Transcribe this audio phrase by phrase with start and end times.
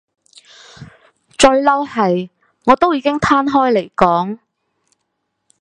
[1.37, 2.31] 最嬲係
[2.65, 4.39] 我都已經攤開嚟講